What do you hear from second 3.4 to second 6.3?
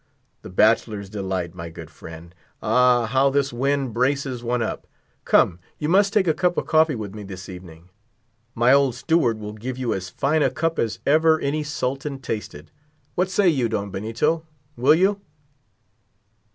wind braces one up. Come, you must take